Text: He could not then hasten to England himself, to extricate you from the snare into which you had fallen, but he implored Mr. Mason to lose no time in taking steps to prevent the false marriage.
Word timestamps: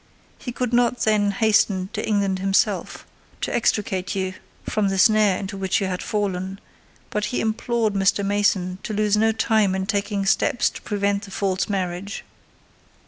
He 0.39 0.51
could 0.51 0.73
not 0.73 1.01
then 1.01 1.29
hasten 1.29 1.89
to 1.93 2.03
England 2.03 2.39
himself, 2.39 3.05
to 3.41 3.53
extricate 3.55 4.15
you 4.15 4.33
from 4.63 4.87
the 4.87 4.97
snare 4.97 5.37
into 5.37 5.55
which 5.57 5.79
you 5.79 5.85
had 5.85 6.01
fallen, 6.01 6.59
but 7.11 7.25
he 7.25 7.39
implored 7.39 7.93
Mr. 7.93 8.25
Mason 8.25 8.79
to 8.81 8.93
lose 8.95 9.15
no 9.15 9.31
time 9.31 9.75
in 9.75 9.85
taking 9.85 10.25
steps 10.25 10.71
to 10.71 10.81
prevent 10.81 11.25
the 11.25 11.29
false 11.29 11.69
marriage. 11.69 12.23